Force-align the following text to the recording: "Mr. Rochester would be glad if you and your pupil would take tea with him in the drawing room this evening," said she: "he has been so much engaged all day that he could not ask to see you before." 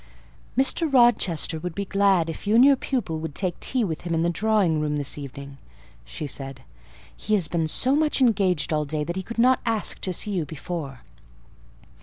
"Mr. 0.57 0.91
Rochester 0.91 1.59
would 1.59 1.75
be 1.75 1.85
glad 1.85 2.27
if 2.27 2.47
you 2.47 2.55
and 2.55 2.65
your 2.65 2.75
pupil 2.75 3.19
would 3.19 3.35
take 3.35 3.59
tea 3.59 3.83
with 3.83 4.01
him 4.01 4.15
in 4.15 4.23
the 4.23 4.31
drawing 4.31 4.79
room 4.81 4.95
this 4.95 5.15
evening," 5.15 5.59
said 6.07 6.61
she: 7.15 7.27
"he 7.27 7.33
has 7.35 7.47
been 7.47 7.67
so 7.67 7.95
much 7.95 8.19
engaged 8.19 8.73
all 8.73 8.83
day 8.83 9.03
that 9.03 9.15
he 9.15 9.21
could 9.21 9.37
not 9.37 9.59
ask 9.63 9.99
to 9.99 10.11
see 10.11 10.31
you 10.31 10.43
before." 10.43 11.01